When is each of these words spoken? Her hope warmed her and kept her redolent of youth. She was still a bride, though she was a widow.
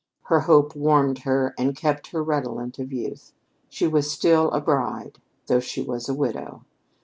Her 0.23 0.39
hope 0.39 0.75
warmed 0.75 1.19
her 1.25 1.53
and 1.59 1.75
kept 1.77 2.07
her 2.07 2.23
redolent 2.23 2.79
of 2.79 2.91
youth. 2.91 3.33
She 3.69 3.85
was 3.87 4.09
still 4.09 4.49
a 4.49 4.59
bride, 4.59 5.19
though 5.45 5.59
she 5.59 5.83
was 5.83 6.09
a 6.09 6.15
widow. 6.15 6.65